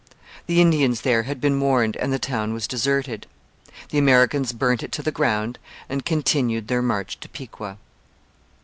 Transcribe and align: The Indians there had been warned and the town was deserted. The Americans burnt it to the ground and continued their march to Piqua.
The 0.47 0.59
Indians 0.59 1.01
there 1.01 1.21
had 1.21 1.39
been 1.39 1.59
warned 1.61 1.95
and 1.95 2.11
the 2.11 2.17
town 2.17 2.53
was 2.53 2.65
deserted. 2.67 3.27
The 3.89 3.99
Americans 3.99 4.51
burnt 4.51 4.81
it 4.81 4.91
to 4.93 5.03
the 5.03 5.11
ground 5.11 5.59
and 5.87 6.03
continued 6.03 6.69
their 6.69 6.81
march 6.81 7.19
to 7.19 7.29
Piqua. 7.29 7.77